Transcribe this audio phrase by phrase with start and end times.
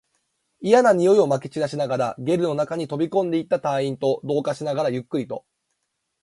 [0.61, 5.45] 嫌な臭いを撒き散らしながら、ゲルの中に飛び込んでいった隊員を同化しながら、ゆっくりと